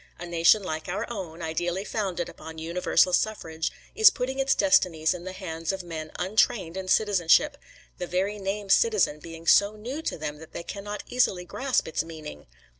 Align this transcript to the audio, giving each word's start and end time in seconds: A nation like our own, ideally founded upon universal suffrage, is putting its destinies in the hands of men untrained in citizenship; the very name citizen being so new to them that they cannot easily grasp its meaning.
A 0.17 0.25
nation 0.25 0.63
like 0.63 0.87
our 0.89 1.05
own, 1.13 1.43
ideally 1.43 1.83
founded 1.85 2.27
upon 2.27 2.57
universal 2.57 3.13
suffrage, 3.13 3.71
is 3.93 4.09
putting 4.09 4.39
its 4.39 4.55
destinies 4.55 5.13
in 5.13 5.25
the 5.25 5.31
hands 5.31 5.71
of 5.71 5.83
men 5.83 6.09
untrained 6.17 6.75
in 6.75 6.87
citizenship; 6.87 7.55
the 7.99 8.07
very 8.07 8.39
name 8.39 8.69
citizen 8.71 9.19
being 9.19 9.45
so 9.45 9.75
new 9.75 10.01
to 10.01 10.17
them 10.17 10.39
that 10.39 10.53
they 10.53 10.63
cannot 10.63 11.03
easily 11.05 11.45
grasp 11.45 11.87
its 11.87 12.03
meaning. 12.03 12.47